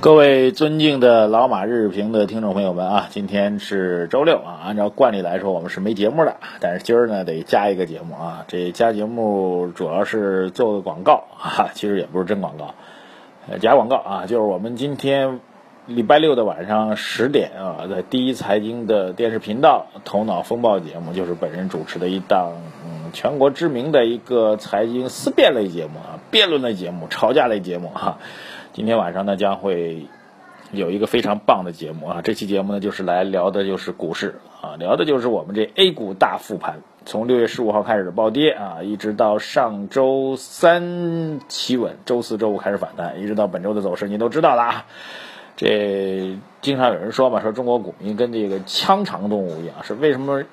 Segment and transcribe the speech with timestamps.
[0.00, 8.46] 各位尊敬的老马日评的听众朋友们啊，今天是周六啊，按照惯例来说，我们是没节目的，但是今儿呢得加一个节目啊。
[8.48, 12.74] 这加节目主要是做个广告啊， 其实也不是真广告，
[13.46, 15.38] 呃，假广告啊，就是我们今天
[15.84, 22.52] 礼拜六的晚上十点啊，在第一财经的电视频道《头脑风暴》节目，就是本人主持的一档
[22.86, 28.16] 嗯全国知名的一个财经思辨类节目啊，辩论类节目、吵架类节目哈。
[28.72, 30.06] 今天晚上呢，将会
[30.70, 32.20] 有一个非常棒的节目啊！
[32.22, 44.86] 这期节目呢，就是来聊的就是股市啊，聊的就是我们这 A 股大复盘，从六月十五号开始暴跌啊，一直到上周三企稳，周四周五开始反弹，一直到本周的走势，你都知道了啊。
[45.56, 50.44] 这经常有人说嘛，说中国股民跟这个腔肠动物一样，是为什么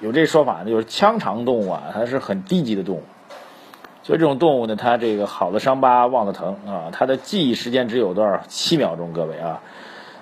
[0.00, 0.68] 有这说法呢？
[0.68, 3.02] 就是腔肠动物啊，它是很低级的动物。
[4.04, 8.40] 所以这种动物呢，它这个好的伤疤忘了疼啊，它的记忆时间只有多少？
[8.48, 9.62] 七秒钟，各位啊，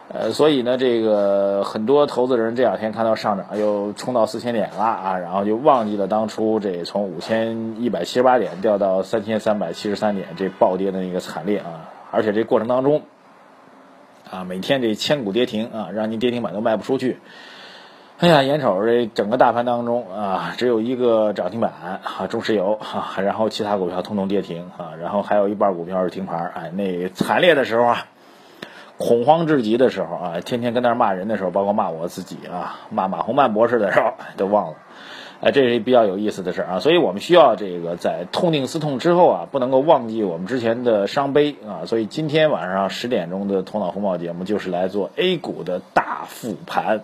[0.08, 13.02] 呃，所以呢，这个很多投资人这两天看到上涨又冲到四千点了啊，然后就忘记了当初这从五千一百七十八点掉到三千三百七十三点这暴跌的那个惨烈啊，而且这过程当中
[14.30, 17.18] 啊，每天这千股跌停啊，让您跌停板都卖不出去。
[18.20, 28.06] 哎呀，眼瞅这整个大盘当中啊，只有一个涨停板啊，中石油啊，然后其他股票通通跌停啊，然后还有一半股票是停牌哎，那惨烈的时候啊，
[28.98, 34.74] 恐慌至极的时候啊，天天跟那骂人的时候，包括骂我自己啊，骂马洪曼博士的时候，都忘了。
[35.40, 47.00] 哎，这是比较有意思的事啊，所以我们需要这个在痛定思痛之后啊，不能够忘记我们之前的伤悲啊，所以今天晚上十点钟的头脑风暴节目就是来做 A 股的大复盘。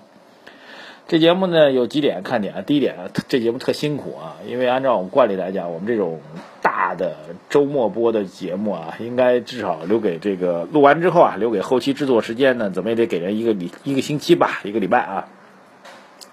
[1.09, 6.19] 这节目呢有几点看点啊，第一点啊，这节目特辛苦啊，因为按照我们惯例来讲，我们这种
[6.63, 7.15] 大的
[7.49, 15.29] 周末播的节目啊，应该至少留给这个录完之后啊，留给后期制作时间呢，怎么也得给人一个礼一个星期吧，一个礼拜啊。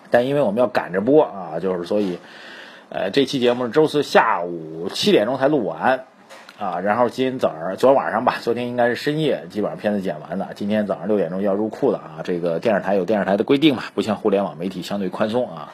[0.10, 2.18] 但因为我们要赶着播啊，就是所以，
[2.90, 6.06] 呃，这期节目周四下午七点钟才录完。
[6.64, 10.52] 啊，然后今天早上、昨天晚上吧，昨天应该是深夜，基本上片子剪完了。
[10.56, 12.22] 今天早上六点钟要入库了啊。
[12.24, 15.74] 这个电视台有电视台的规定嘛，不像互联网媒体相对宽松啊。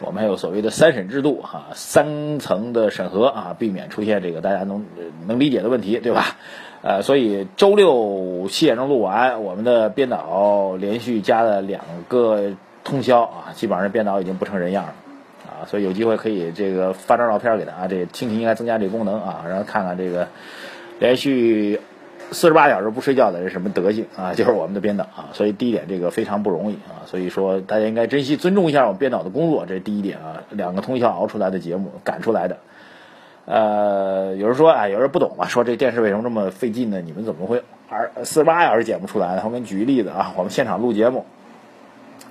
[0.00, 4.84] 我们还有所谓的三审制度哈，三层的审核啊，避免出现这个大家能
[5.26, 6.36] 能理解的问题，对吧？
[6.82, 12.50] 呃，所以周六七点钟录完，我们的编导连续加了两个
[12.84, 14.92] 通宵啊，基本上编导已经不成人样了。
[15.62, 20.28] 啊，所以有机会可以这个发张照片给他啊，这蜻蜓应该增加这个功能啊，然后看看这个
[20.98, 21.80] 连续
[22.30, 25.30] 四十八小时不睡觉的人什么德行啊，就是我们的编导啊。
[25.32, 30.42] 所以第一点，这个非常不容易啊，所以说大家应该珍惜、尊重一下我们编导的工作，这是第一点啊。
[30.50, 32.58] 两个通宵熬出来的节目，赶出来的。
[33.46, 37.00] 呃，有人说啊，有人不懂啊，说这电视为什么这么费劲呢？
[37.00, 39.42] 你们怎么会二四十八小时剪不出来呢？
[39.46, 41.24] 我给你举个例子啊，我们现场录节目，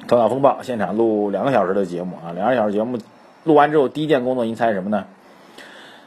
[0.08, 3.00] 《头脑风暴》现场录两个小时的节目啊，两个小时节目。
[3.44, 5.06] 录完之后，第一件工作您猜什么呢？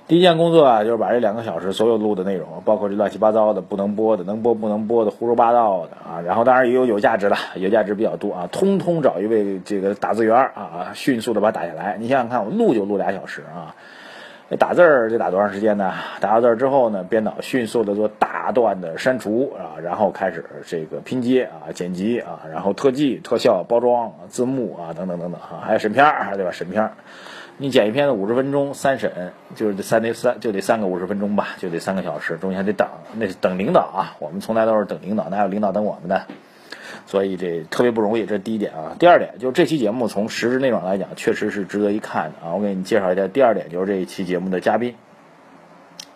[0.09, 11.97] 第一件工作啊，就是把这两个小时所有录的内容，包括这乱七八糟的、不能播的、能播不能播的、胡说八道的啊，然后当然也有有价值的，有价值比较多啊，通通找一位这个打字员啊，迅速的把它打下来。
[12.01, 13.77] 你想想看，我录就录俩小时啊，
[14.59, 15.93] 打字儿得打多长时间呢？
[16.21, 26.51] 打完字儿之后呢，编导迅速的做大段的删除啊，然后开始这个拼接啊、剪辑啊，然后特技、特效、包装、字幕啊等等等等啊，还有审片儿，对吧？
[26.51, 26.93] 审片儿。
[27.59, 34.17] 你剪一片子五十分钟，三审就是三得三就得三个五十分钟吧，就得三个小时，中间还得等，那是等领导啊。
[34.19, 36.23] 我们从来都是等领导，哪有领导等我们的？
[37.11, 38.95] 所以这特别不容易，这是第一点啊。
[38.99, 42.55] 第二点就是这期节目从实质内容来讲，确实是值得一看的啊。
[42.55, 44.95] 我给你介绍一下，第二点就是这一期节目的嘉宾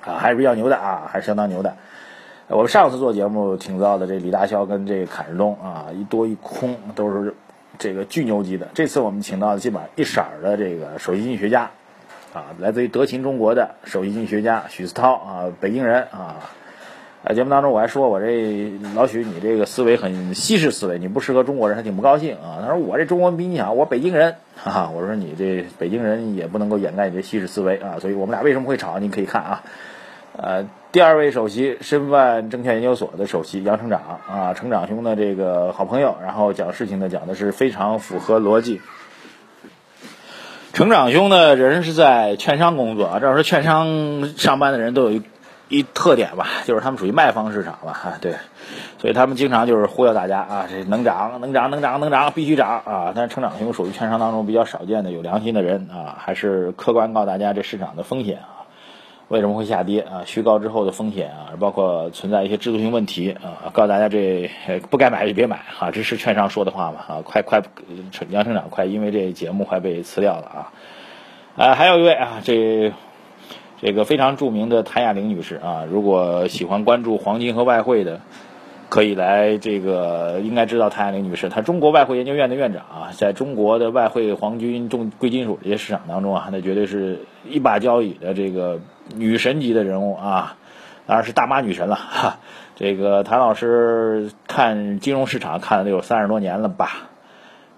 [0.07, 1.77] 啊，还是比较牛的啊，还是相当牛的。
[2.47, 7.35] 我们上次做节目挺到的，这李大霄跟这个坎日东啊，一多一空都是。
[7.77, 11.73] 这个巨牛级的，这次我们请到的基本上一色儿的这个首席经济学家，
[12.33, 16.37] 啊，来自于德勤中国的首席经济学家许思涛啊，北京人啊。
[17.27, 22.61] 啊，节目当中我还说我这老许你这个思维很西式思维，你不适合中国人，还挺不高兴啊。
[22.61, 24.91] 他说我这中文比你好，我北京人，哈哈。
[24.95, 27.97] 我说你这北京人也不能够掩盖你这西式思维啊。
[27.99, 29.63] 所以我们俩为什么会吵，你可以看啊。
[30.37, 38.83] 呃，第二位首席，申万证券研究所的首席杨成长啊，成长兄的这个好朋友，然后讲事情呢讲的是非常符合逻辑。
[40.75, 43.19] 成长兄呢，人是在券商工作啊。
[43.19, 45.23] 这要是券商上班的人都有一
[45.69, 48.35] 一特点吧，就是他们属于卖方市场吧，啊，对，
[48.99, 53.13] 所以他们经常就是忽悠大家啊，这能涨能涨能涨能涨，必须涨啊。
[53.15, 58.63] 但是成长兄属于券商当中比较少见的有良心的人啊，还是客观告诉大家这市场的风险啊。
[59.29, 60.23] 为什么会下跌啊？
[60.27, 64.51] 虚高之后的风险啊，包括存在一些制度性问题啊，告诉大家这
[64.91, 67.63] 不该买就别买啊，这是券商说的话嘛啊，快快，
[68.29, 70.73] 杨成长快，因为这节目快被辞掉了啊，
[71.57, 72.93] 啊，还有一位啊，这
[73.81, 78.21] 这个非常著名的谭亚玲女士啊，如果喜欢关注黄金和外汇的。
[78.91, 88.79] 可以来这个应该知道谭亚玲女士，她中国外汇研究院的院长啊，在中国的外汇、黄金、重贵金属这些市场当中啊，那绝对是一把交椅的这个
[89.17, 90.57] 女神级的人物啊，
[91.07, 92.37] 当然是大妈女神了哈。
[92.77, 97.09] 这个谭老师看金融市场看了得有三十多年了吧，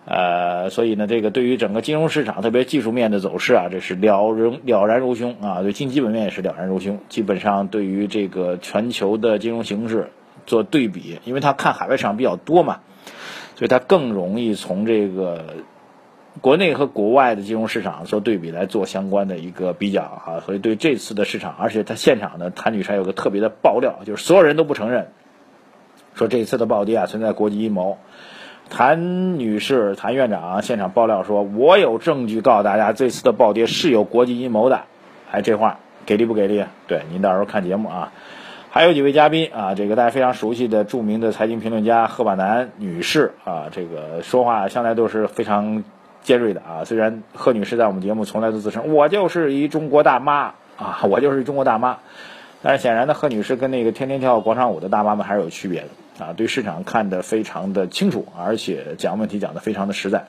[0.07, 10.11] 呃，所以呢，这个对于整个金融市场，特别技术面的走势啊，这是了然了然如胸啊，对经基本面也是了然如胸，基本上对于这个全球的金融形势。
[10.45, 12.79] 做对比，因为他看海外市场比较多嘛，
[13.57, 15.45] 所以他更容易从这个
[16.41, 20.41] 国内和国外的金融市场做对比来做相关的一个比较哈。
[20.47, 25.09] 所以对这次的市场，而且他现场呢，谭女士还有个特别的爆料，就是所有人都不承认，
[26.15, 27.99] 说这次的暴跌啊存在国际阴谋。
[28.69, 34.83] 谭女士、谭院长现场爆料说：“我有证据告诉大家，这次的暴跌是有国际阴谋的。”
[35.31, 36.65] 哎，这话给力不给力？
[36.87, 38.13] 对，您到时候看节目啊。
[38.71, 45.83] 还有几位嘉宾啊，这个大家非常熟悉的著名的财经评论家贺板南女士啊，这个说话向来都是非常
[46.23, 46.85] 尖锐的啊。
[46.85, 51.99] 虽然贺女士在我们节目从来都自称我就是一中国大妈啊，我就是一中国大妈，
[52.63, 56.33] 但是显然呢，贺女士跟那个天天跳广场舞的大妈们还是有区别的啊。
[56.37, 60.27] 对市场看得非常的清楚，而且讲问题讲得非常的实在。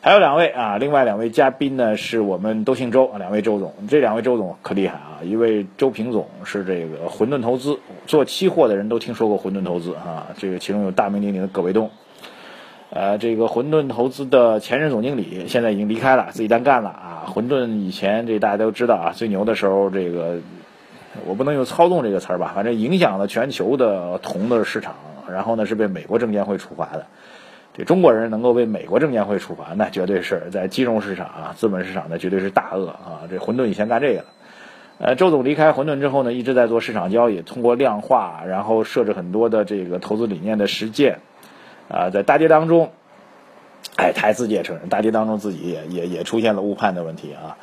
[0.00, 5.18] 还有两位啊，另外两位嘉宾呢，是我们都姓周啊，两位周总，这两位周总可厉害啊！
[5.24, 11.90] 一位周平总是这个混沌投资做期货的人都听说过混沌投资啊，这个其中有大名鼎鼎的葛卫东，
[12.90, 17.24] 呃，这个混沌投资的前任总经理现在已经离开了，自己单干了啊。
[17.26, 20.38] 混沌以前这大家都知道啊，最牛的时候，这个
[21.26, 24.94] 我不能用操纵这个词儿吧，反正影响了全球的铜的市场，
[25.32, 27.06] 然后呢是被美国证监会处罚的。
[27.74, 33.22] 这中国人能够被美国证监会处罚，那绝对是在金融市场啊、资本市场那绝对是大鳄啊！
[33.30, 34.24] 这混沌以前干这个，
[34.98, 41.20] 呃，周总离开混沌之后呢，一直在做市场交易，通过量化，然后设置很多的这个投资理念的实践，
[41.88, 42.90] 啊，在大跌当中，
[43.94, 47.58] 哎，他自己也承认，大跌当中自己也也也出现了误判的问题啊，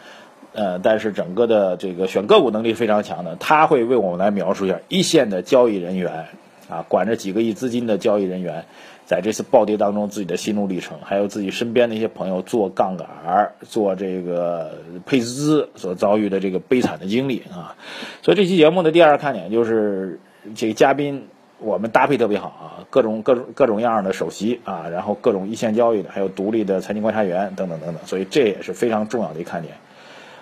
[0.53, 6.27] 呃，但是整个的这个选个股能力非常强的，他会为我们来描述一下一线的交易人员
[6.69, 8.65] 啊，管着几个亿资金的交易人员。
[9.07, 17.75] 在这次暴跌当中，自己的心路历程，还有自己身边的一些朋友做杠杆、做这个配资所遭遇的这个悲惨的经历啊。
[18.23, 20.19] 所以这期节目的第二个看点就是
[20.56, 21.27] 这个嘉宾
[21.59, 29.75] 我们搭配特别好啊，各种各种各种样的首席啊，然后各种一线交易的，还有独立的财经观察员等等等等，所以这也是非常重要的一看点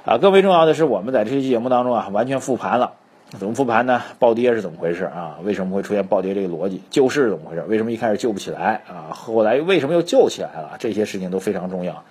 [0.06, 0.20] 啊。
[0.20, 2.94] 更为重要的是，我们在这期节目当中啊，完全复盘了。
[3.40, 4.04] 怎么复盘呢？
[4.20, 5.40] 暴跌是怎么回事啊？
[5.44, 6.82] 为什么会出现暴跌这个逻辑？
[6.92, 7.64] 救市是怎么回事？
[7.68, 9.10] 为什么一开始救不起来啊？
[9.12, 10.76] 后来为什么又救起来了？
[10.78, 12.04] 这些事情都非常重要，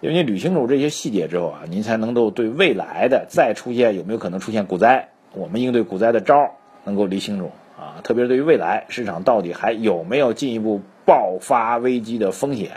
[0.00, 6.52] 因为你捋清楚这些细节之后啊，您才能够对未来的再出现有没有可能出现股灾，我们应对股灾的招
[6.84, 7.98] 能够理清楚啊。
[8.04, 12.70] 特别是对于未来市场到底还有没有进一步爆发危机的风险，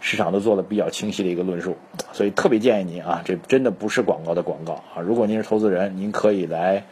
[0.00, 1.76] 市场都做了比较清晰的一个论述。
[2.12, 5.02] 所以特别建议您啊，这真的不是广告的广告啊。
[5.04, 6.84] 如果您是投资人，您可以来。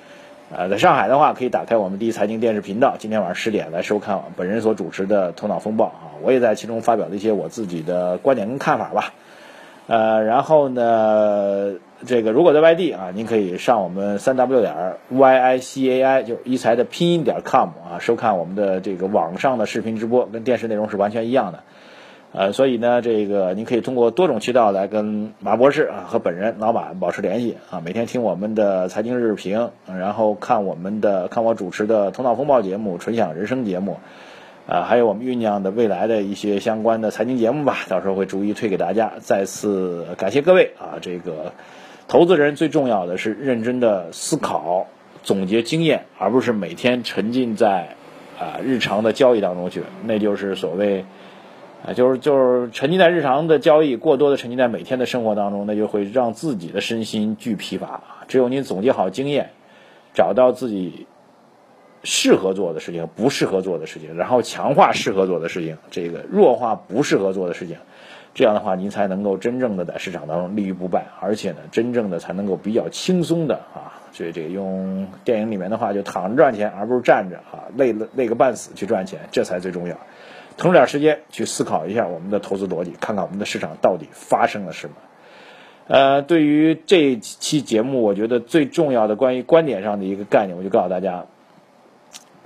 [0.50, 9.12] 呃，在上海的话，可以打开我们第一财经电视频道，今天晚上十点来收看本人所主持的《头脑风暴》啊，我也在其中发表了一些我自己的观点跟看法吧。
[9.88, 11.74] 呃，然后呢，
[12.06, 14.74] 这个如果在外地啊，您可以上我们三 w 点
[15.10, 21.62] y i c a i 就一财的拼音点 com 啊，收看我们的这个网上的视频直播，跟电视内容是完全一样的。
[22.30, 33.96] 呃，所以呢，这个您可以通过多种渠道来跟马博士啊和本人老马保持联系啊，每天听我们的财经日评，然后看我们的看我主持的头脑风暴节目、纯享人生节目，
[34.66, 39.14] 啊，还有我们酝酿的未来的一些相关的财经节目吧，到时候会逐一推给大家。
[39.20, 41.54] 再次感谢各位啊，这个
[42.08, 44.86] 投资人最重要的是认真的思考、
[45.22, 47.96] 总结经验，而不是每天沉浸在
[48.38, 51.06] 啊日常的交易当中去，那就是所谓。
[51.86, 58.02] 啊，就是就是沉浸在日常的交易，过多的沉浸在每天的生活当中，那就会让自己的身心俱疲乏。
[58.26, 59.50] 只有您总结好经验，
[60.12, 61.06] 找到自己
[62.02, 67.76] 适合做的事情，不适合做的事情，然后强化适合做的事情，这个弱化不适合做的事情，
[68.34, 79.96] 这样的话，您才能够真正的在市场当中立于不败，而且呢，真正的才能够比较轻松的啊，所以这个用电影里面的话，就躺着赚钱，而不是站着啊，累了累个半死去赚钱，这才最重要。
[80.58, 84.96] 腾出点时间去思考一下我们的投资逻辑，看看我们的市场到底发生了什么。
[85.86, 91.26] 呃，对于这期节目，我觉得最重要的关于观点上的一个概念，我就告诉大家，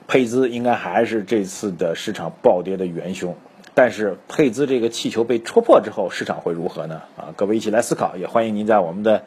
[0.07, 3.35] 配资应该还是这次的市场暴跌的元凶。
[3.75, 7.01] 但是配资这个气球被戳破之后，市场会如何呢？
[7.17, 9.25] 啊，各位一起来思考，也欢迎您在我们的。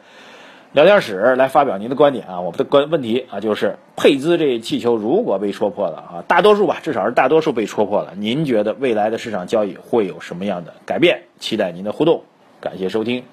[0.76, 2.42] 聊天室来发表您的观点啊！
[2.42, 8.12] 我们的关问题啊，就是配资这气球如果被戳破了啊，大多数吧，至少是大多数被戳破了。
[8.14, 11.22] 您觉得未来的市场交易会有什么样的改变？
[11.38, 12.24] 期待您的互动，
[12.60, 13.24] 感谢收听。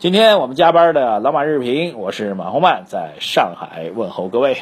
[0.00, 4.56] 今天我们加班的老马日评，我是马红曼，在上海问候各位。